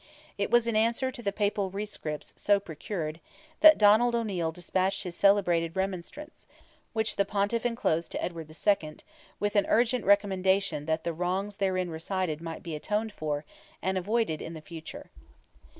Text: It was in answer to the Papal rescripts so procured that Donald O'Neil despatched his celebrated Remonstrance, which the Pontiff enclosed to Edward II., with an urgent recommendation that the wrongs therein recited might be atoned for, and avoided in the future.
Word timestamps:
It 0.35 0.49
was 0.49 0.65
in 0.65 0.75
answer 0.75 1.11
to 1.11 1.21
the 1.21 1.31
Papal 1.31 1.69
rescripts 1.69 2.33
so 2.35 2.59
procured 2.59 3.19
that 3.59 3.77
Donald 3.77 4.15
O'Neil 4.15 4.51
despatched 4.51 5.03
his 5.03 5.15
celebrated 5.15 5.75
Remonstrance, 5.75 6.47
which 6.93 7.17
the 7.17 7.23
Pontiff 7.23 7.67
enclosed 7.67 8.11
to 8.13 8.23
Edward 8.23 8.49
II., 8.49 8.95
with 9.39 9.55
an 9.55 9.67
urgent 9.69 10.03
recommendation 10.03 10.87
that 10.87 11.03
the 11.03 11.13
wrongs 11.13 11.57
therein 11.57 11.91
recited 11.91 12.41
might 12.41 12.63
be 12.63 12.75
atoned 12.75 13.11
for, 13.11 13.45
and 13.79 13.95
avoided 13.95 14.41
in 14.41 14.55
the 14.55 14.59
future. 14.61 15.11